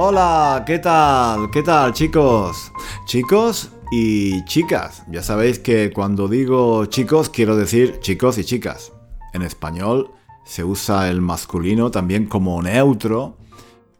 [0.00, 1.50] Hola, ¿qué tal?
[1.50, 2.70] ¿Qué tal chicos?
[3.04, 5.02] Chicos y chicas.
[5.10, 8.92] Ya sabéis que cuando digo chicos quiero decir chicos y chicas.
[9.34, 10.12] En español
[10.44, 13.37] se usa el masculino también como neutro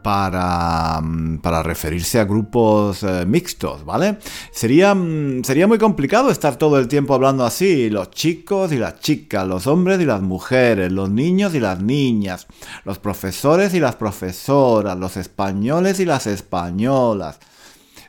[0.09, 4.17] para, mm, para referirse a grupos eh, mixtos, ¿vale?
[4.51, 9.01] Sería, mm, sería muy complicado estar todo el tiempo hablando así, los chicos y las
[9.01, 12.47] chicas, los hombres y las mujeres, los niños y las niñas,
[12.87, 17.39] los profesores y las profesoras, los españoles y las españolas.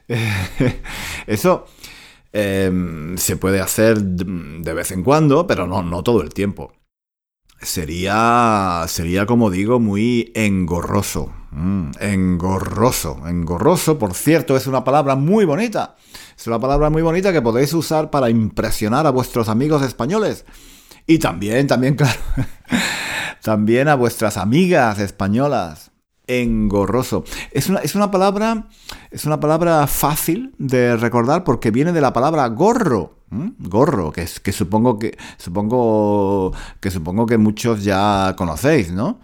[1.27, 1.65] Eso
[2.31, 6.71] em, se puede hacer de vez en cuando, pero no, no todo el tiempo
[7.61, 11.33] sería, sería como digo, muy engorroso.
[11.51, 13.27] Mm, engorroso.
[13.27, 15.95] Engorroso, por cierto, es una palabra muy bonita.
[16.37, 20.45] Es una palabra muy bonita que podéis usar para impresionar a vuestros amigos españoles.
[21.07, 22.19] Y también, también, claro,
[23.41, 25.91] también a vuestras amigas españolas.
[26.27, 27.23] Engorroso.
[27.51, 28.67] Es una, es una palabra.
[29.09, 33.19] Es una palabra fácil de recordar porque viene de la palabra gorro.
[33.31, 39.19] Gorro, que, supongo que supongo que supongo que muchos ya conocéis, ¿no?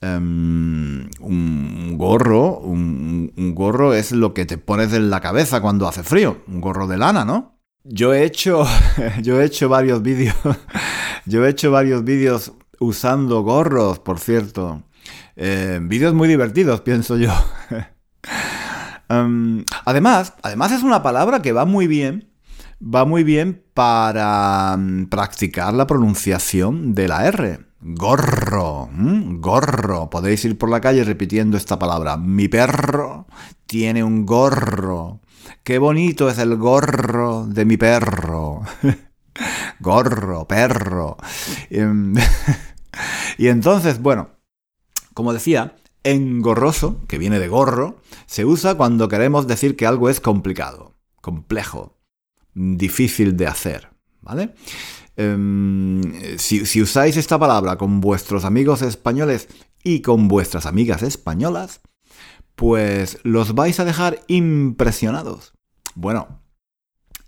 [0.00, 6.04] Em, un gorro, un, gorro es lo que te pones en la cabeza cuando hace
[6.04, 7.58] frío, un gorro de lana, ¿no?
[7.82, 8.64] Yo he hecho,
[9.22, 10.36] yo he hecho varios vídeos,
[11.26, 14.84] yo he hecho varios vídeos usando gorros, por cierto,
[15.34, 17.32] em, vídeos muy divertidos, pienso yo.
[19.10, 22.28] Em, además, además es una palabra que va muy bien
[22.82, 24.78] va muy bien para
[25.10, 27.67] practicar la pronunciación de la R.
[27.80, 30.10] Gorro, gorro.
[30.10, 32.16] Podéis ir por la calle repitiendo esta palabra.
[32.16, 33.26] Mi perro
[33.66, 35.20] tiene un gorro.
[35.62, 38.62] Qué bonito es el gorro de mi perro.
[39.80, 41.16] gorro, perro.
[41.70, 42.14] Em,
[43.38, 44.30] y entonces, bueno,
[45.14, 50.20] como decía, engorroso, que viene de gorro, se usa cuando queremos decir que algo es
[50.20, 51.96] complicado, complejo,
[52.54, 53.90] difícil de hacer,
[54.20, 54.54] ¿vale?
[55.20, 59.48] Em, si, usáis esta palabra con vuestros amigos españoles
[59.82, 61.80] y con vuestras amigas españolas,
[62.54, 65.54] pues los vais a dejar impresionados.
[65.96, 66.40] Bueno,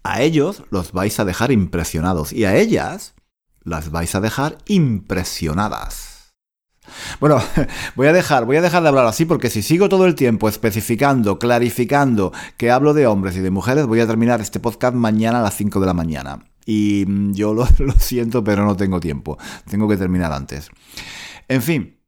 [0.05, 3.15] a ellos los vais a dejar impresionados y a ellas
[3.65, 6.33] las vais a dejar impresionadas.
[7.19, 7.43] Bueno,
[7.97, 10.49] voy a dejar, voy a dejar de hablar así porque si sigo todo el tiempo
[10.49, 15.41] especificando, clarificando que hablo de hombres y de mujeres, voy a terminar este podcast mañana
[15.41, 16.45] a las 5 de la mañana.
[16.71, 19.37] Y mm, yo lo, siento, pero no tengo tiempo.
[19.69, 20.71] Tengo que terminar antes.
[21.49, 21.99] En fin,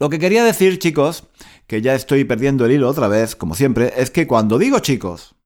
[0.00, 1.28] lo que quería decir, chicos,
[1.68, 5.36] que ya estoy perdiendo el hilo otra vez, como siempre, es que cuando digo chicos,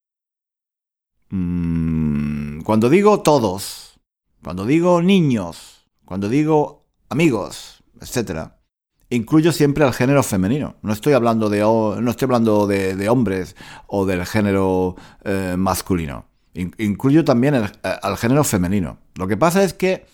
[1.29, 4.01] mmm, cuando digo todos,
[4.43, 8.63] cuando digo niños, cuando digo amigos, etcétera,
[9.11, 10.77] incluyo siempre al género femenino.
[10.81, 13.57] No estoy hablando de, no estoy hablando de, hombres
[13.89, 16.29] o del género eh, masculino.
[16.55, 18.99] Incluyo también eh, al género femenino.
[19.15, 20.07] Lo que pasa es que,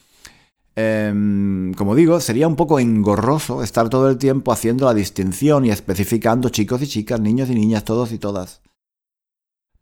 [0.77, 5.71] em, como digo, sería un poco engorroso estar todo el tiempo haciendo la distinción y
[5.71, 8.61] especificando chicos y chicas, niños y niñas, todos y todas.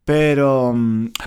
[0.05, 0.75] Pero,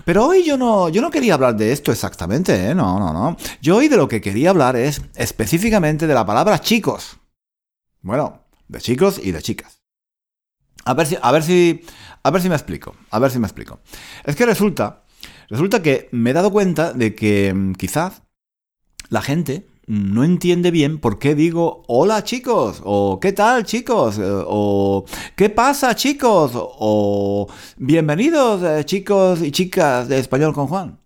[0.03, 2.75] pero hoy yo no, yo no quería hablar de esto exactamente, ¿eh?
[2.75, 3.37] No, no, no.
[3.61, 7.17] Yo hoy de lo que quería hablar es específicamente de la palabra chicos.
[8.01, 9.81] Bueno, de chicos y de chicas.
[10.83, 11.83] A ver si, a ver si,
[12.21, 13.79] a ver si me explico, a ver si me explico.
[14.23, 15.04] Es que resulta,
[15.49, 18.23] resulta que me he dado cuenta de que mm, quizás
[19.09, 25.05] la gente no entiende bien por qué digo hola chicos, o qué tal chicos, o
[25.35, 27.47] qué pasa chicos, o
[27.77, 30.99] bienvenidos eh, chicos y chicas de español con Juan.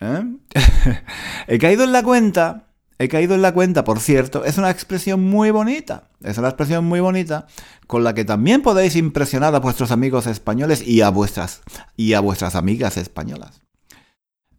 [0.00, 0.24] ¿Eh?
[1.46, 2.71] He caído en la cuenta
[3.02, 6.04] He caído en la cuenta, por cierto, es una expresión muy bonita.
[6.22, 7.48] Es una expresión muy bonita
[7.88, 11.62] con la que también podéis impresionar a vuestros amigos españoles y a vuestras,
[11.96, 13.60] y a vuestras amigas españolas.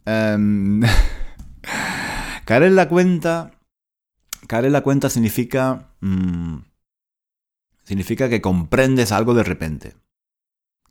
[0.04, 0.82] Em,
[2.44, 3.52] Caer en la cuenta.
[4.46, 5.94] Caer en la cuenta significa.
[6.00, 6.58] Mm,
[7.82, 9.94] significa que comprendes algo de repente.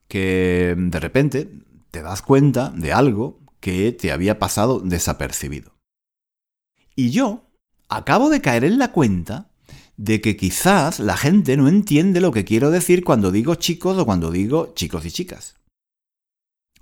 [0.08, 1.52] Que de repente
[1.92, 5.73] te das cuenta de algo que te había pasado desapercibido.
[6.96, 7.50] Y yo
[7.90, 9.50] acabo de caer en la cuenta
[9.98, 14.06] de que quizás la gente no entiende lo que quiero decir cuando digo chicos o
[14.06, 15.56] cuando digo chicos y chicas.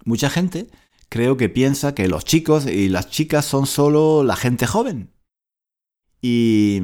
[0.06, 0.68] Mucha gente
[1.10, 5.12] creo que piensa que los chicos y las chicas son solo la gente joven.
[6.24, 6.80] Y,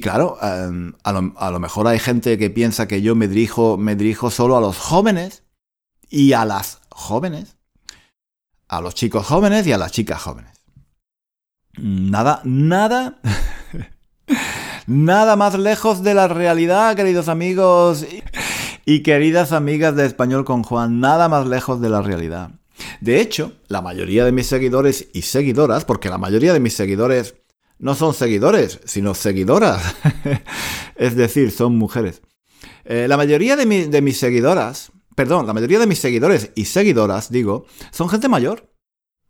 [0.00, 4.30] claro, em, a, lo, mejor hay gente que piensa que yo me dirijo, me dirijo
[4.30, 5.42] solo a los jóvenes
[6.08, 7.58] y a las jóvenes,
[8.66, 10.57] a los chicos jóvenes y a las chicas jóvenes.
[11.80, 13.20] Nada, nada,
[14.88, 18.04] nada más lejos de la realidad, queridos amigos
[18.84, 22.50] y queridas amigas de Español con Juan, nada más lejos de la realidad.
[23.00, 27.36] De hecho, la mayoría de mis seguidores y seguidoras, porque la mayoría de mis seguidores
[27.78, 29.94] no son seguidores, sino seguidoras,
[30.96, 32.22] es decir, son mujeres.
[32.84, 37.30] Eh, la mayoría de, de mis seguidoras, perdón, la mayoría de mis seguidores y seguidoras,
[37.30, 38.68] digo, son gente mayor.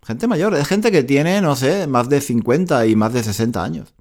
[0.08, 3.62] Gente mayor, es gente que tiene, no sé, más de 50 y más de 60
[3.62, 3.94] años.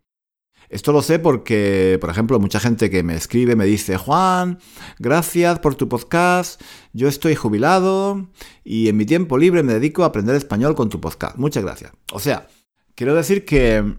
[0.70, 4.58] Esto lo sé porque, por ejemplo, mucha gente que me escribe me dice, Juan,
[5.00, 6.62] gracias por tu podcast,
[6.94, 8.30] yo estoy jubilado
[8.64, 11.36] y en mi tiempo libre me dedico a aprender español con tu podcast.
[11.36, 11.92] Muchas gracias.
[12.14, 12.48] O sea,
[12.96, 13.98] quiero decir que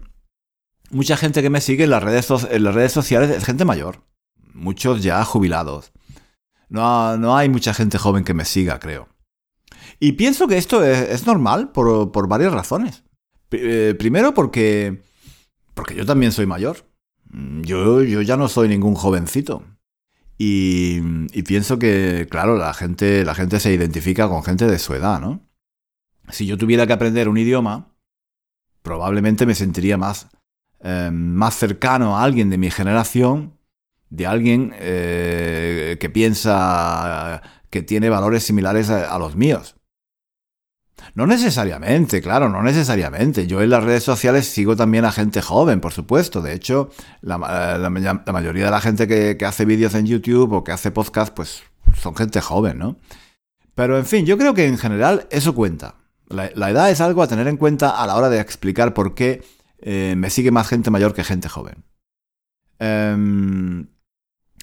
[0.89, 4.01] mucha gente que me sigue en las redes, en las redes sociales es gente mayor,
[4.55, 5.91] muchos ya jubilados.
[6.69, 9.09] No, no, hay mucha gente joven que me siga, creo.
[9.99, 13.03] Y pienso que esto es, normal por, por, varias razones.
[13.51, 15.01] Eh, primero porque
[15.79, 16.85] porque yo también soy mayor.
[17.29, 19.63] Mm, yo, yo ya no soy ningún jovencito.
[20.37, 20.99] Y,
[21.43, 25.41] pienso que, claro, la gente, la gente se identifica con gente de su edad, ¿no?
[26.29, 27.93] Si yo tuviera que aprender un idioma,
[28.81, 30.27] probablemente me sentiría más,
[30.81, 33.57] eh, más cercano a alguien de mi generación,
[34.09, 39.78] de alguien eh, que piensa que tiene valores similares a los míos.
[41.15, 43.47] No necesariamente, claro, no necesariamente.
[43.47, 46.41] Yo en las redes sociales sigo también a gente joven, por supuesto.
[46.41, 46.89] De hecho,
[47.21, 51.63] la, mayoría de la gente que, hace vídeos en YouTube o que hace podcast, pues
[51.95, 52.97] son gente joven, ¿no?
[53.75, 55.95] Pero en fin, yo creo que en general eso cuenta.
[56.27, 59.43] La, edad es algo a tener en cuenta a la hora de explicar por qué
[59.79, 61.83] eh, me sigue más gente mayor que gente joven.
[62.77, 63.87] Em,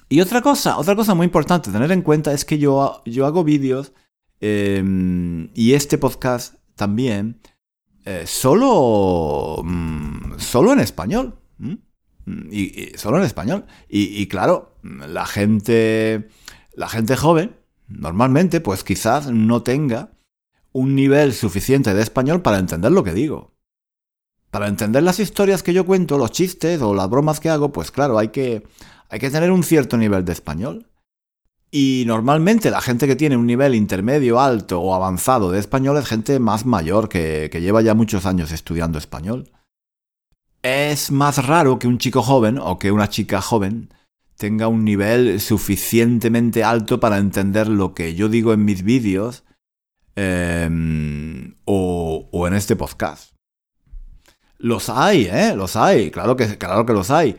[0.09, 3.43] y otra cosa, otra cosa muy importante tener en cuenta es que yo, yo hago
[3.43, 3.93] vídeos
[4.39, 7.41] Em, y este podcast también,
[8.05, 11.39] eh, solo, mm, solo en español.
[12.51, 13.65] Y, solo en español.
[13.87, 16.27] Y, claro, la gente,
[16.73, 17.55] la gente joven,
[17.87, 20.11] normalmente, pues quizás no tenga
[20.73, 23.55] un nivel suficiente de español para entender lo que digo.
[24.51, 27.91] Para entender las historias que yo cuento, los chistes o las bromas que hago, pues
[27.91, 28.63] claro, hay que,
[29.09, 30.85] hay que tener un cierto nivel de español.
[31.69, 36.07] Y normalmente la gente que tiene un nivel intermedio, alto o avanzado de español es
[36.07, 39.51] gente más mayor que, lleva ya muchos años estudiando español.
[40.63, 43.93] Es más raro que un chico joven o que una chica joven
[44.37, 49.43] tenga un nivel suficientemente alto para entender lo que yo digo en mis vídeos
[50.15, 53.33] em, o, o, en este podcast.
[54.57, 55.53] Los hay, ¿eh?
[55.55, 57.37] Los hay, claro que, claro que los hay.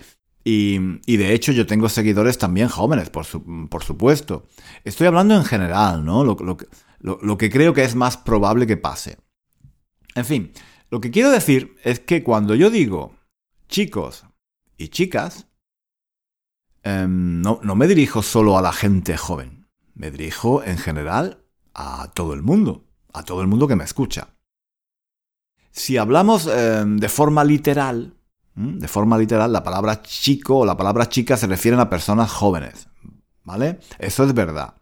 [0.51, 4.47] Y, de hecho yo tengo seguidores también jóvenes, por, supuesto.
[4.83, 6.25] Estoy hablando en general, ¿no?
[6.25, 9.19] Lo, que creo que es más probable que pase.
[10.15, 10.53] En fin,
[10.89, 13.15] lo que quiero decir es que cuando yo digo
[13.69, 14.25] chicos
[14.79, 15.49] y chicas,
[16.83, 19.69] em, no, no me dirijo solo a la gente joven.
[19.95, 24.35] Me dirijo en general a todo el mundo, a todo el mundo que me escucha.
[25.73, 28.18] Si hablamos em, de forma literal,
[28.59, 32.89] de forma literal, la palabra chico o la palabra chica se refieren a personas jóvenes.
[33.45, 33.79] ¿Vale?
[34.01, 34.75] Eso es verdad.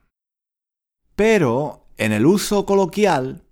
[1.15, 3.45] Pero en el uso coloquial,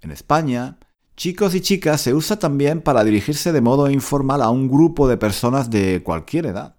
[0.00, 0.78] en España,
[1.16, 5.16] chicos y chicas se usa también para dirigirse de modo informal a un grupo de
[5.16, 6.76] personas de cualquier edad.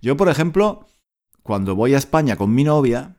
[0.00, 0.86] Yo, por ejemplo,
[1.42, 3.16] cuando voy a España con mi novia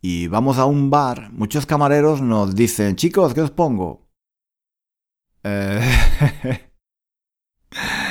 [0.00, 4.08] y vamos a un bar, muchos camareros nos dicen, chicos, ¿qué os pongo?
[5.42, 6.68] Eh...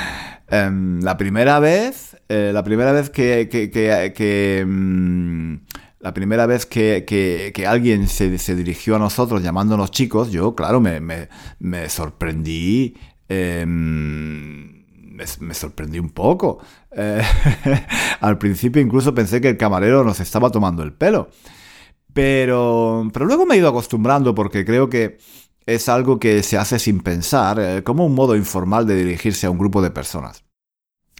[0.52, 5.54] Em, la primera vez, eh, la primera vez que, que, mm,
[6.00, 12.94] la primera vez que, alguien se, dirigió a nosotros llamándonos chicos, yo, claro, me, sorprendí.
[13.30, 14.84] Em,
[15.40, 16.58] me, sorprendí un poco.
[16.94, 17.22] Eh,
[18.20, 21.30] al principio incluso pensé que el camarero nos estaba tomando el pelo.
[22.12, 25.16] Pero, pero luego me he ido acostumbrando porque creo que
[25.66, 29.50] es algo que se hace sin pensar, eh, como un modo informal de dirigirse a
[29.50, 30.44] un grupo de personas.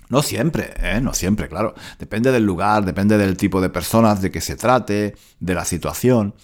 [0.09, 1.01] No siempre, ¿eh?
[1.01, 1.75] No siempre, claro.
[1.99, 6.35] Depende del lugar, depende del tipo de personas, de que se trate, de la situación.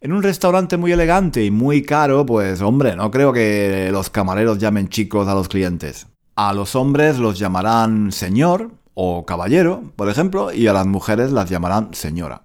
[0.00, 4.58] En un restaurante muy elegante y muy caro, pues hombre, no creo que los camareros
[4.58, 6.06] llamen chicos a los clientes.
[6.36, 11.50] A los hombres los llamarán señor o caballero, por ejemplo, y a las mujeres las
[11.50, 12.44] llamarán señora.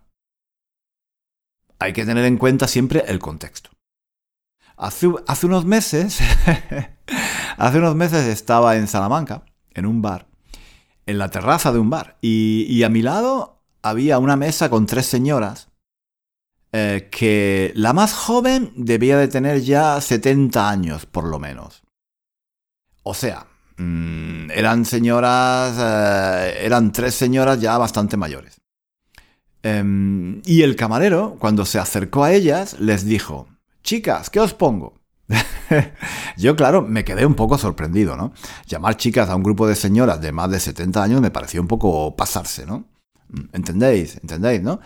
[1.78, 3.70] Hay que tener en cuenta siempre el contexto.
[4.76, 5.08] Hace,
[5.46, 6.20] unos meses,
[7.58, 10.28] hace unos meses estaba en Salamanca, en un bar,
[11.06, 15.06] en la terraza de un bar, y, a mi lado había una mesa con tres
[15.06, 15.70] señoras
[16.72, 21.84] eh, que la más joven debía de tener ya 70 años, por lo menos.
[23.04, 23.46] O sea,
[23.78, 28.60] mm, eran señoras, eh, eran tres señoras ya bastante mayores.
[29.62, 33.48] Em, y el camarero, cuando se acercó a ellas, les dijo,
[33.84, 35.02] chicas, ¿qué os pongo?
[36.38, 38.34] Yo, claro, me quedé un poco sorprendido, ¿no?
[38.66, 41.68] Llamar chicas a un grupo de señoras de más de 70 años me pareció un
[41.68, 42.86] poco pasarse, ¿no?
[43.30, 44.18] Mm, ¿Entendéis?
[44.22, 44.80] ¿Entendéis, no?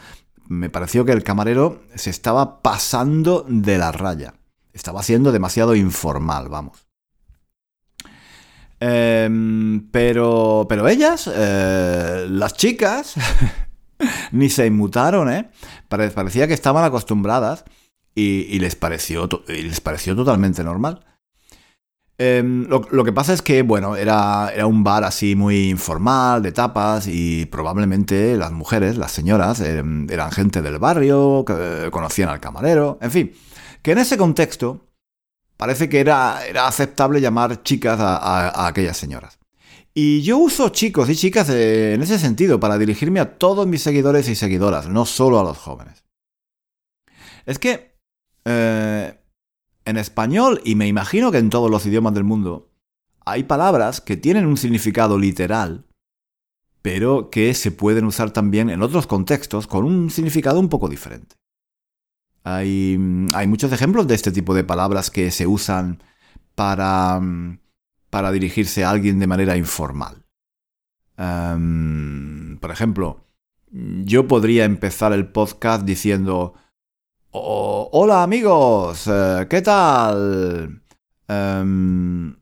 [0.47, 4.33] Me pareció que el camarero se estaba pasando de la raya.
[4.73, 6.87] Estaba siendo demasiado informal, vamos.
[8.79, 13.15] Em, pero, pero ellas, eh, las chicas,
[14.31, 15.49] ni se inmutaron, ¿eh?
[15.89, 17.65] Parecía que estaban acostumbradas
[18.19, 21.05] y, les, pareció, les pareció totalmente normal.
[22.17, 26.51] Em, lo, que pasa es que, bueno, era, era, un bar así muy informal, de
[26.51, 32.39] tapas, y probablemente las mujeres, las señoras, em, eran gente del barrio, que conocían al
[32.39, 33.33] camarero, en fin,
[33.83, 34.87] que en ese contexto
[35.55, 39.37] parece que era, era aceptable llamar chicas a, aquellas señoras.
[39.93, 44.27] Y yo uso chicos y chicas en ese sentido para dirigirme a todos mis seguidores
[44.27, 46.03] y seguidoras, no solo a los jóvenes.
[47.45, 47.96] Es que
[48.49, 49.19] eh,
[49.83, 52.71] en español, y me imagino que en todos los idiomas del mundo,
[53.25, 55.85] hay palabras que tienen un significado literal,
[56.81, 61.35] pero que se pueden usar también en otros contextos con un significado un poco diferente.
[62.45, 62.97] Hay,
[63.33, 66.01] hay muchos ejemplos de este tipo de palabras que se usan
[66.55, 67.19] para,
[68.09, 70.23] para dirigirse a alguien de manera informal.
[71.17, 73.25] Em, por ejemplo,
[73.71, 76.53] yo podría empezar el podcast diciendo,
[77.31, 80.81] hola amigos, eh, ¿qué tal?
[81.27, 82.35] Em,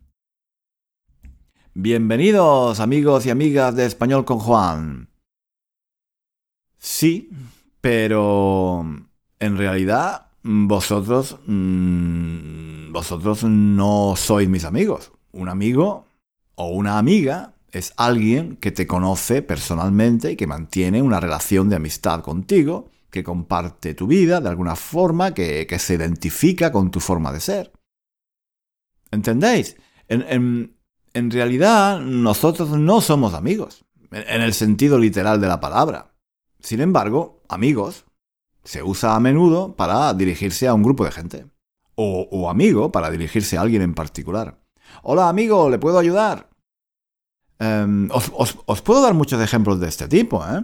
[1.73, 5.09] bienvenidos amigos y amigas de Español con Juan.
[6.77, 7.29] Sí,
[7.81, 8.85] pero
[9.39, 15.11] en realidad vosotros mm, vosotros no sois mis amigos.
[15.31, 16.05] Un amigo
[16.55, 21.75] o una amiga es alguien que te conoce personalmente y que mantiene una relación de
[21.75, 27.31] amistad contigo que comparte tu vida de alguna forma, que, se identifica con tu forma
[27.31, 27.71] de ser.
[29.09, 29.77] ¿Entendéis?
[30.09, 36.13] En, realidad, nosotros no somos amigos, en el sentido literal de la palabra.
[36.59, 38.03] Sin embargo, amigos
[38.65, 41.47] se usa a menudo para dirigirse a un grupo de gente.
[41.95, 44.59] O, amigo para dirigirse a alguien en particular.
[45.03, 46.49] Hola amigo, ¿le puedo ayudar?
[47.59, 48.29] Em, os,
[48.65, 50.61] os, puedo dar muchos ejemplos de este tipo, ¿eh?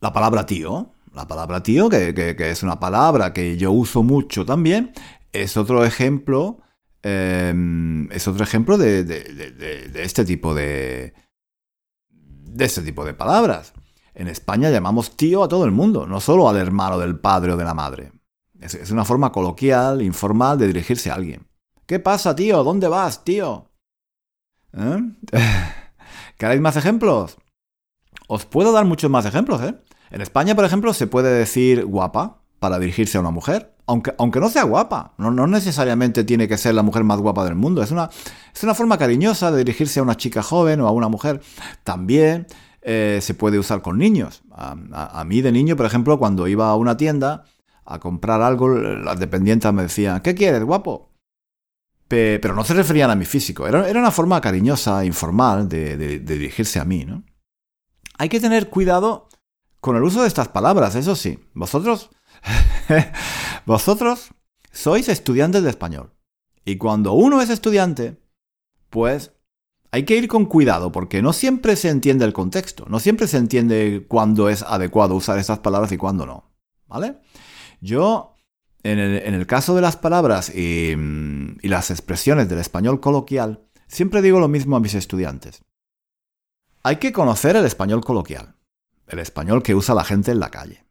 [0.00, 4.92] La palabra tío la palabra tío, que, es una palabra que yo uso mucho también,
[5.32, 6.60] es otro ejemplo.
[7.02, 9.00] Em, es otro ejemplo de,
[9.94, 11.14] este tipo de.
[12.10, 13.72] de este tipo de palabras.
[14.14, 17.56] En España llamamos tío a todo el mundo, no solo al hermano del padre o
[17.56, 18.12] de la madre.
[18.60, 21.48] Es, una forma coloquial, informal de dirigirse a alguien.
[21.86, 22.62] ¿Qué pasa, tío?
[22.62, 23.70] ¿Dónde vas, tío?
[24.74, 24.98] ¿Eh?
[26.36, 27.38] ¿Queréis más ejemplos?
[28.28, 29.74] Os puedo dar muchos más ejemplos, ¿eh?
[30.10, 34.40] En España, por ejemplo, se puede decir guapa para dirigirse a una mujer, aunque, aunque
[34.40, 35.14] no sea guapa.
[35.18, 37.82] No, necesariamente tiene que ser la mujer más guapa del mundo.
[37.82, 38.10] Es una,
[38.52, 41.40] es una forma cariñosa de dirigirse a una chica joven o a una mujer.
[41.84, 42.46] También
[42.82, 44.42] eh, se puede usar con niños.
[44.52, 47.44] A, mí de niño, por ejemplo, cuando iba a una tienda
[47.84, 51.08] a comprar algo, las dependientes me decían, ¿qué quieres, guapo?
[52.08, 53.68] pero no se referían a mi físico.
[53.68, 57.22] Era, una forma cariñosa, informal de, de dirigirse a mí, ¿no?
[58.18, 59.29] Hay que tener cuidado
[59.80, 61.38] con el uso de estas palabras, eso sí.
[61.54, 62.10] Vosotros,
[63.66, 64.30] vosotros
[64.70, 66.12] sois estudiantes de español.
[66.64, 68.20] Y cuando uno es estudiante,
[68.90, 69.32] pues
[69.90, 73.38] hay que ir con cuidado porque no siempre se entiende el contexto, no siempre se
[73.38, 76.50] entiende cuándo es adecuado usar esas palabras y cuándo no.
[76.86, 77.18] ¿Vale?
[77.80, 78.34] Yo,
[78.82, 80.94] en el, caso de las palabras y
[81.62, 85.62] las expresiones del español coloquial, siempre digo lo mismo a mis estudiantes.
[86.82, 88.54] Hay que conocer el español coloquial
[89.10, 90.84] el español que usa la gente en la calle.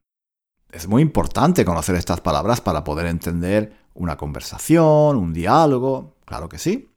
[0.72, 6.60] Es muy importante conocer estas palabras para poder entender una conversación, un diálogo, claro que
[6.60, 6.92] sí.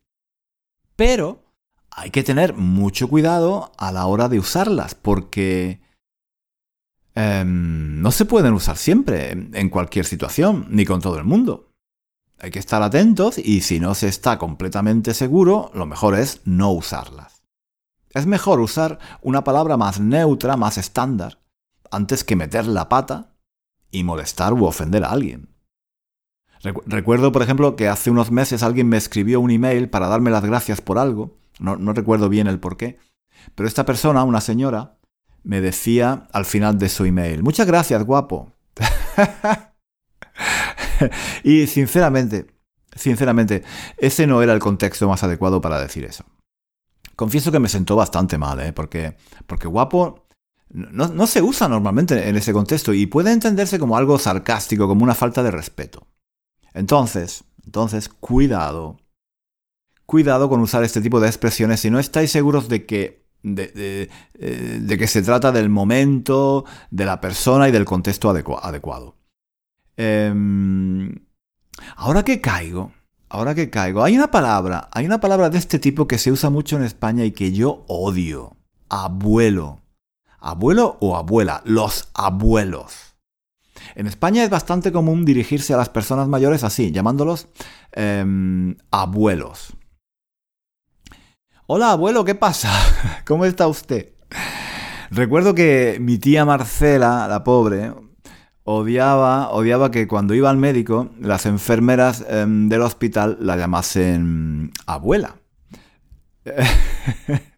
[0.95, 1.43] Pero
[1.91, 5.81] hay que tener mucho cuidado a la hora de usarlas, porque
[7.15, 11.71] em, no se pueden usar siempre, en cualquier situación, ni con todo el mundo.
[12.39, 16.73] Hay que estar atentos y si no se está completamente seguro, lo mejor es no
[16.73, 17.32] usarlas.
[18.15, 21.39] Es mejor usar una palabra más neutra, más estándar,
[21.91, 23.33] antes que meter la pata
[23.91, 25.49] y molestar u ofender a alguien.
[26.87, 30.45] Recuerdo, por ejemplo, que hace unos meses alguien me escribió un email para darme las
[30.45, 32.99] gracias por algo, no, recuerdo bien el por qué,
[33.55, 34.99] pero esta persona, una señora,
[35.43, 38.53] me decía al final de su email, muchas gracias, guapo.
[41.43, 42.47] y sinceramente,
[42.95, 43.65] sinceramente,
[43.97, 46.25] ese no era el contexto más adecuado para decir eso.
[47.17, 48.73] Confieso que me sentó bastante mal, ¿eh?
[48.73, 49.17] porque,
[49.47, 50.27] porque guapo
[50.71, 55.05] no, no se usa normalmente en ese contexto y puede entenderse como algo sarcástico, como
[55.05, 56.07] una falta de respeto.
[56.73, 58.99] Entonces, entonces, cuidado.
[60.07, 64.97] Cuidado con usar este tipo de expresiones si no estáis seguros de que, de, eh,
[64.99, 69.17] que se trata del momento, de la persona y del contexto adecuado.
[69.97, 71.15] Em,
[71.97, 72.93] ahora que caigo,
[73.33, 76.51] ahora que caigo, hay una palabra, hay una palabra de este tipo que se usa
[76.51, 78.59] mucho en España y que yo odio.
[78.91, 79.81] Abuelo.
[80.39, 83.17] Abuelo o abuela, los abuelos.
[83.95, 87.49] En España es bastante común dirigirse a las personas mayores así, llamándolos
[87.93, 89.73] em, abuelos.
[91.67, 92.71] Hola abuelo, ¿qué pasa?
[93.25, 94.13] ¿Cómo está usted?
[95.11, 97.95] Recuerdo que mi tía Marcela, la pobre,
[98.65, 105.37] odiaba, odiaba que cuando iba al médico, las enfermeras em, del hospital la llamasen abuela.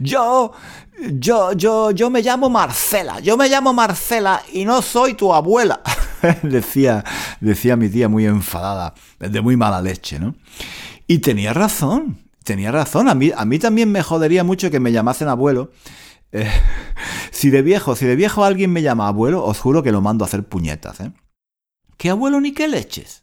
[0.00, 0.52] Yo,
[1.18, 5.80] yo, yo, yo me llamo Marcela, yo me llamo Marcela y no soy tu abuela.
[6.42, 7.04] decía,
[7.40, 10.36] decía mi tía muy enfadada, de muy mala leche, ¿no?
[11.06, 13.08] Y tenía razón, tenía razón.
[13.08, 15.72] A mí, a mí también me jodería mucho que me llamasen abuelo.
[16.30, 16.48] Eh,
[17.38, 20.24] si de viejo, si de viejo alguien me llama abuelo, os juro que lo mando
[20.24, 21.12] a hacer puñetas, ¿eh?
[21.96, 23.22] ¿Qué abuelo ni qué leches?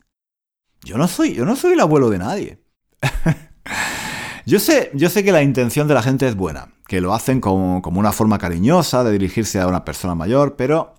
[0.84, 2.64] Yo no soy, yo no soy el abuelo de nadie.
[4.46, 7.42] yo sé, yo sé que la intención de la gente es buena que lo hacen
[7.42, 10.94] como, una forma cariñosa de dirigirse a una persona mayor, pero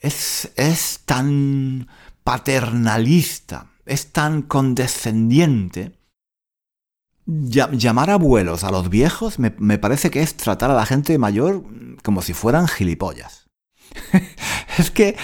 [0.00, 1.88] es, es tan
[2.24, 5.98] paternalista, es tan condescendiente.
[7.26, 11.64] Llamar abuelos a los viejos me, me, parece que es tratar a la gente mayor
[12.02, 13.48] como si fueran gilipollas.
[14.78, 15.16] es que.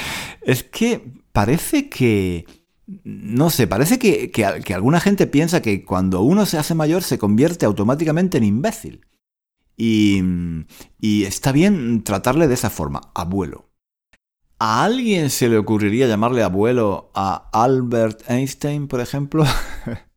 [0.42, 2.46] Es que parece que.
[3.04, 7.18] No sé, parece que, que alguna gente piensa que cuando uno se hace mayor se
[7.18, 9.08] convierte automáticamente en imbécil.
[9.80, 10.64] Y,
[11.24, 13.70] está bien tratarle de esa forma, abuelo.
[14.58, 19.44] ¿A alguien se le ocurriría llamarle abuelo a Albert Einstein, por ejemplo?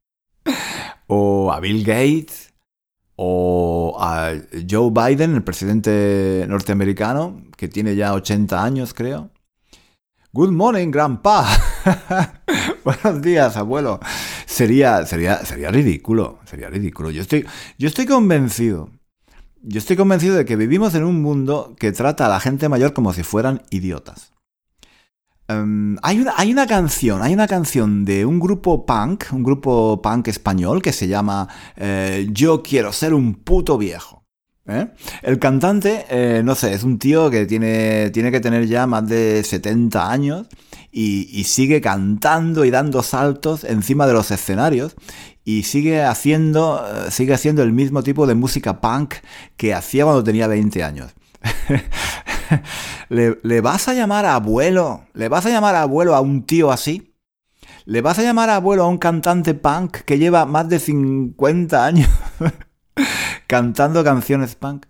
[1.14, 2.54] ¿O a Bill Gates?
[3.18, 4.32] ¿O a
[4.70, 9.30] Joe Biden, el presidente norteamericano, que tiene ya 80 años, creo?
[10.32, 11.46] Good morning, grandpa.
[12.86, 14.00] Buenos días, abuelo.
[14.46, 17.12] Sería, sería, sería ridículo, sería ridículo.
[17.12, 17.46] Yo estoy,
[17.78, 18.90] yo estoy convencido
[19.64, 22.94] yo estoy convencido de que vivimos en un mundo que trata a la gente mayor
[22.94, 24.34] como si fueran idiotas.
[25.52, 30.02] Em, hay, una, hay, una, canción, hay una canción de un grupo punk, un grupo
[30.02, 34.24] punk español que se llama eh, Yo quiero ser un puto viejo.
[34.68, 34.88] ¿eh?
[35.24, 39.08] El cantante, eh, no sé, es un tío que tiene, tiene que tener ya más
[39.08, 40.48] de 70 años
[40.92, 44.96] y, y sigue cantando y dando saltos encima de los escenarios
[45.44, 49.16] y sigue haciendo, sigue haciendo el mismo tipo de música punk
[49.58, 51.14] que hacía cuando tenía 20 años.
[53.10, 55.06] ¿Le, vas a llamar abuelo?
[55.14, 57.16] ¿Le vas a llamar abuelo a un tío así?
[57.86, 62.10] ¿Le vas a llamar abuelo a un cantante punk que lleva más de 50 años
[63.48, 64.86] cantando canciones punk?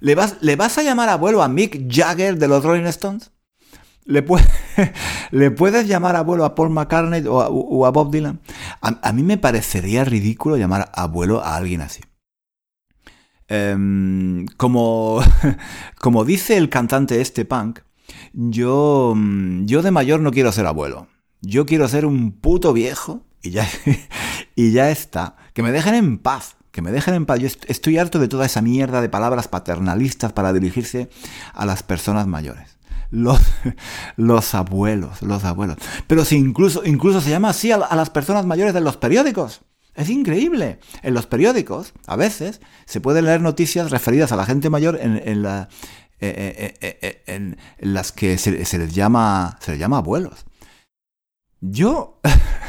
[0.00, 3.32] ¿Le vas, ¿Le vas a llamar abuelo a Mick Jagger de los Rolling Stones?
[4.04, 4.24] ¿Le,
[5.30, 8.40] ¿Le, puedes llamar abuelo a Paul McCartney o a, Bob Dylan?
[8.80, 12.00] A, mí me parecería ridículo llamar abuelo a alguien así.
[13.50, 15.20] Em, como,
[16.00, 17.80] como dice el cantante este punk,
[18.32, 19.14] yo,
[19.64, 21.08] yo de mayor no quiero ser abuelo.
[21.42, 23.68] Yo quiero ser un puto viejo y ya,
[24.54, 25.36] y ya está.
[25.52, 26.56] Que me dejen en paz.
[26.70, 27.40] Que me dejen en paz.
[27.40, 31.10] Yo estoy harto de toda esa mierda de palabras paternalistas para dirigirse
[31.52, 33.40] a las personas mayores los,
[34.16, 35.76] los abuelos, los abuelos.
[36.06, 39.62] Pero si incluso, incluso se llama así a, las personas mayores de los periódicos.
[39.94, 40.78] Es increíble.
[41.02, 45.42] En los periódicos, a veces, se pueden leer noticias referidas a la gente mayor en,
[45.42, 45.68] la,
[46.20, 50.46] eh, eh, eh, en, las que se, les llama, se les llama abuelos.
[51.60, 52.20] Yo,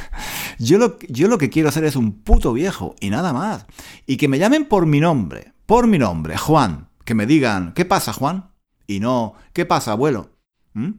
[0.60, 3.66] yo, lo, yo lo que quiero hacer es un puto viejo y nada más.
[4.06, 6.90] Y que me llamen por mi nombre, por mi nombre, Juan.
[7.06, 8.52] Que me digan, ¿qué pasa, Juan?
[8.88, 10.32] Y no, ¿qué pasa, abuelo?
[10.74, 10.92] ¿Mm?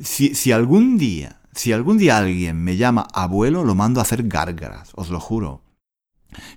[0.00, 4.26] Si, si algún día, si algún día alguien me llama abuelo, lo mando a hacer
[4.28, 5.65] gárgaras, os lo juro.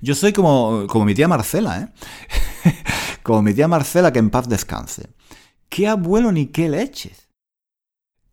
[0.01, 2.73] Yo soy como, como mi tía Marcela, ¿eh?
[3.23, 5.09] como mi tía Marcela, que en paz descanse.
[5.69, 7.29] ¿Qué abuelo ni qué leches?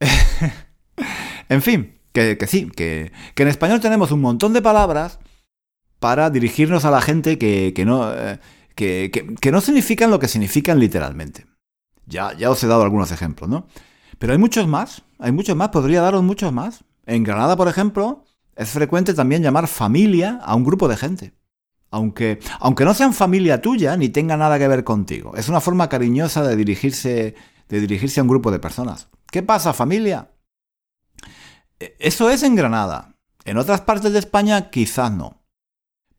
[1.48, 5.18] en fin, que, sí, que, en español tenemos un montón de palabras
[5.98, 8.38] para dirigirnos a la gente que, no, eh,
[8.74, 11.46] que, no significan lo que significan literalmente.
[12.06, 13.66] Ya, ya os he dado algunos ejemplos, ¿no?
[14.18, 16.84] Pero hay muchos más, hay muchos más, podría daros muchos más.
[17.04, 18.24] En Granada, por ejemplo,
[18.56, 21.34] es frecuente también llamar familia a un grupo de gente.
[21.90, 25.36] Aunque, aunque no sean familia tuya ni tenga nada que ver contigo.
[25.36, 27.36] Es una forma cariñosa de dirigirse,
[27.68, 29.08] de dirigirse a un grupo de personas.
[29.30, 30.30] ¿Qué pasa, familia?
[31.78, 33.14] E, eso es en Granada.
[33.44, 35.42] En otras partes de España quizás no.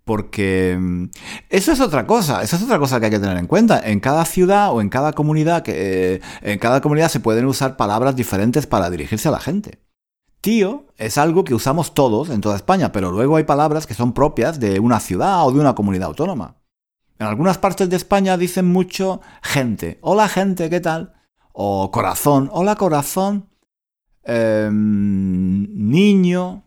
[0.06, 1.06] Porque mm,
[1.50, 3.82] eso es otra cosa, eso es otra cosa que hay que tener en cuenta.
[3.84, 5.74] En cada ciudad o en cada comunidad, que,
[6.16, 9.80] eh, en cada comunidad se pueden usar palabras diferentes para dirigirse a la gente.
[10.42, 14.14] Tío es algo que usamos todos en toda España, pero luego hay palabras que son
[14.14, 16.58] propias de una ciudad o de una comunidad autónoma.
[17.20, 19.98] En algunas partes de España dicen mucho gente.
[20.02, 21.16] Hola gente, ¿qué tal?
[21.52, 22.50] O corazón.
[22.54, 23.50] Hola corazón.
[24.24, 26.64] Em, niño.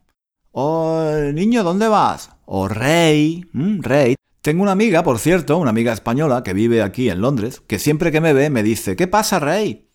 [0.50, 2.30] O niño, ¿dónde vas?
[2.46, 3.44] O rey.
[3.52, 4.16] Mm, rey.
[4.42, 8.11] Tengo una amiga, por cierto, una amiga española que vive aquí en Londres, que siempre
[8.11, 9.89] que me ve me dice, ¿qué pasa, rey?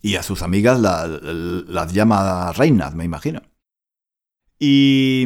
[0.00, 3.42] Y a sus amigas las llama reinas, me imagino.
[4.60, 5.24] Y,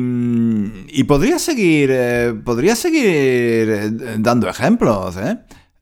[0.89, 5.39] y podría seguir, eh, podría seguir eh, dando ejemplos, ¿eh?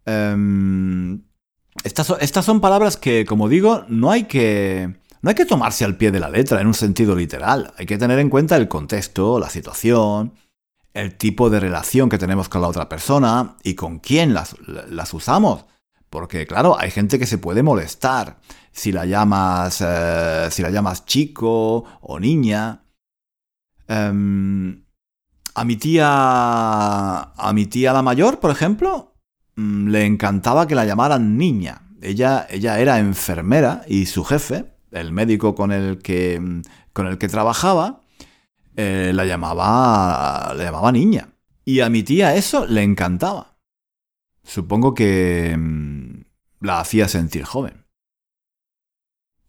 [0.06, 1.22] Em,
[1.82, 5.96] estas, estas, son palabras que, como digo, no hay que, no hay que tomarse al
[5.96, 7.72] pie de la letra en un sentido literal.
[7.76, 10.34] Hay que tener en cuenta el contexto, la situación,
[10.94, 15.12] el tipo de relación que tenemos con la otra persona y con quién las, las
[15.12, 15.66] usamos.
[16.08, 18.38] Porque, claro, hay gente que se puede molestar
[18.72, 22.84] si la llamas, eh, si la llamas chico o niña.
[23.88, 24.84] Em,
[25.54, 29.14] a mi tía, a mi tía la mayor, por ejemplo,
[29.56, 31.82] mm, le encantaba que la llamaran niña.
[32.00, 36.40] Ella, ella era enfermera y su jefe, el médico con el que,
[36.92, 38.00] con el que trabajaba,
[38.76, 41.28] eh, la llamaba, le llamaba niña.
[41.64, 43.58] Y a mi tía eso le encantaba.
[44.42, 46.22] Supongo que mm,
[46.60, 47.79] la hacía sentir joven.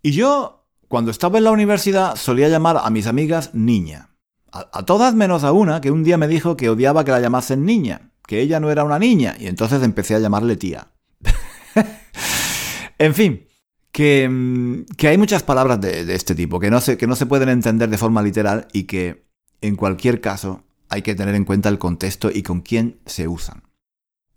[0.01, 4.09] Y yo, cuando estaba en la universidad, solía llamar a mis amigas niña.
[4.51, 7.65] A, todas menos a una que un día me dijo que odiaba que la llamasen
[7.65, 10.87] niña, que ella no era una niña, y entonces empecé a llamarle tía.
[12.97, 13.47] en fin,
[13.93, 17.27] que, mm, que, hay muchas palabras de, este tipo que no, se, que no se
[17.27, 19.25] pueden entender de forma literal y que,
[19.61, 23.63] en cualquier caso, hay que tener en cuenta el contexto y con quién se usan.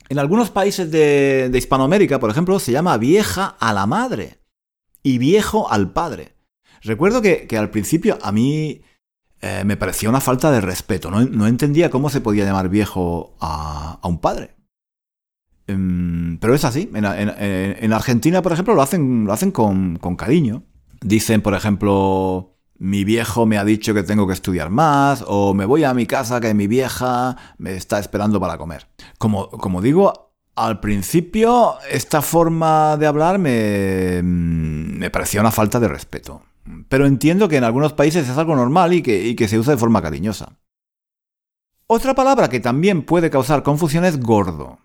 [0.09, 4.44] En algunos países de, de Hispanoamérica, por ejemplo, se llama vieja a la madre
[5.05, 6.35] y viejo al padre.
[6.83, 8.83] Recuerdo que, al principio a mí
[9.41, 11.11] eh, me parecía una falta de respeto.
[11.11, 14.57] No, entendía cómo se podía llamar viejo a, un padre.
[15.67, 16.91] Em, pero es así.
[16.93, 20.65] En, Argentina, por ejemplo, lo hacen, lo hacen con, cariño.
[21.01, 25.67] Dicen, por ejemplo, mi viejo me ha dicho que tengo que estudiar más, o me
[25.67, 28.89] voy a mi casa que mi vieja me está esperando para comer.
[29.19, 35.89] Como, como digo, al principio, esta forma de hablar me, me, parecía una falta de
[35.89, 36.43] respeto.
[36.89, 40.01] Pero entiendo que en algunos países es algo normal y que, se usa de forma
[40.01, 40.59] cariñosa.
[41.87, 44.79] Otra palabra que también puede causar confusión es gordo.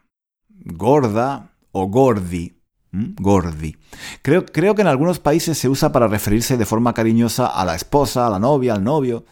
[0.50, 2.56] Gorda o gordi.
[2.92, 3.78] Gordi.
[4.24, 7.76] Creo, creo que en algunos países se usa para referirse de forma cariñosa a la
[7.76, 9.26] esposa, a la novia, al novio.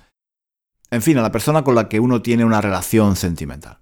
[0.91, 3.79] En fin, a la persona con la que uno tiene una relación sentimental.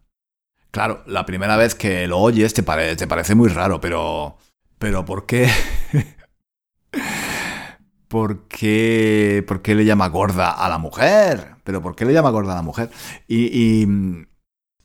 [0.76, 4.36] Claro, la primera vez que lo oyes te, te parece muy raro, pero...
[4.78, 5.50] ¿Pero por qué?
[8.10, 11.56] ¿Por qué, ¿Por qué le llama gorda a la mujer?
[11.64, 12.90] ¿Pero por qué le llama gorda a la mujer?
[13.26, 13.86] Y,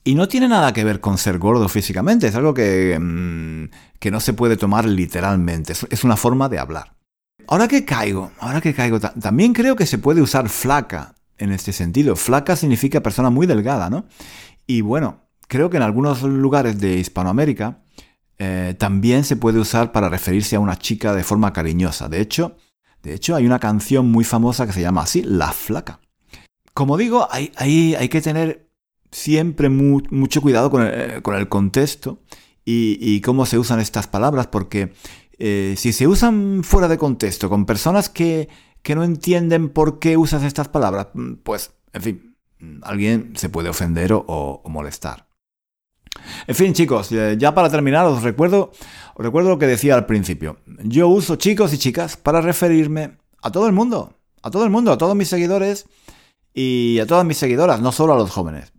[0.05, 3.65] y, no tiene nada que ver con ser gordo físicamente, es algo que, mm,
[3.99, 6.95] que no se puede tomar literalmente, es, una forma de hablar.
[7.47, 11.73] Ahora que caigo, ahora que caigo, también creo que se puede usar flaca en este
[11.73, 12.15] sentido.
[12.15, 14.05] Flaca significa persona muy delgada, ¿no?
[14.65, 15.20] Y bueno,
[15.51, 17.83] creo que en algunos lugares de Hispanoamérica
[18.37, 22.07] eh, también se puede usar para referirse a una chica de forma cariñosa.
[22.07, 22.55] De hecho,
[23.03, 25.99] de hecho, hay una canción muy famosa que se llama así, La Flaca.
[26.73, 28.69] Como digo, hay, hay que tener
[29.11, 32.21] siempre mucho cuidado con el, contexto
[32.63, 34.93] y, cómo se usan estas palabras, porque
[35.37, 38.47] eh, si se usan fuera de contexto, con personas que,
[38.83, 41.07] que no entienden por qué usas estas palabras,
[41.43, 42.37] pues, en fin,
[42.83, 45.27] alguien se puede ofender o, molestar.
[46.47, 48.71] En fin, chicos, eh, ya para terminar, os recuerdo,
[49.15, 50.57] os recuerdo lo que decía al principio.
[50.83, 54.91] Yo uso chicos y chicas para referirme a todo el mundo, a todo el mundo,
[54.91, 55.85] a todos mis seguidores
[56.53, 58.73] y a todas mis seguidoras, no solo a los jóvenes.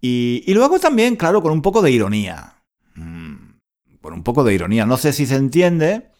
[0.00, 2.62] Y, lo hago también, claro, con un poco de ironía.
[2.94, 3.56] Mm,
[4.00, 4.86] con un poco de ironía.
[4.86, 6.10] No sé si se entiende,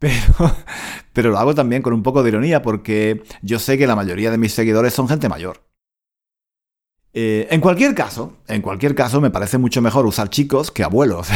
[1.12, 4.30] pero lo hago también con un poco de ironía porque yo sé que la mayoría
[4.30, 5.69] de mis seguidores son gente mayor.
[7.12, 11.28] Eh, en cualquier caso, en cualquier caso, me parece mucho mejor usar chicos que abuelos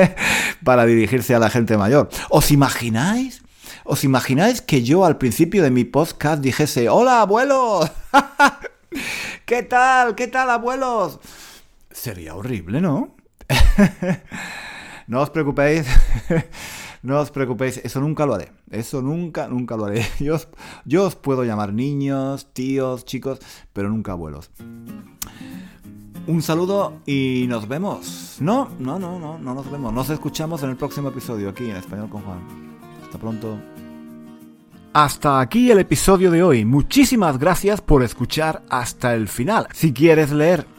[0.64, 2.08] para dirigirse a la gente mayor.
[2.30, 3.42] ¿Os imagináis?
[3.84, 7.90] ¿Os imagináis que yo al principio de mi podcast dijese, hola abuelos?
[9.44, 10.14] ¿Qué tal?
[10.14, 11.18] ¿Qué tal abuelos?
[11.90, 13.16] Sería horrible, ¿no?
[15.08, 15.86] no os preocupéis.
[17.02, 18.52] No os preocupéis, eso nunca lo haré.
[18.70, 20.04] Eso nunca, nunca lo haré.
[20.84, 23.38] Yo os, puedo llamar niños, tíos, chicos,
[23.72, 24.50] pero nunca abuelos.
[26.26, 28.36] Un saludo y nos vemos.
[28.40, 29.92] No, no, no, no, no nos vemos.
[29.92, 32.40] Nos escuchamos en el próximo episodio aquí en Español con Juan.
[33.04, 33.58] Hasta pronto.
[34.92, 36.64] Hasta aquí el episodio de hoy.
[36.64, 39.68] Muchísimas gracias por escuchar hasta el final.
[39.72, 40.66] Si quieres leer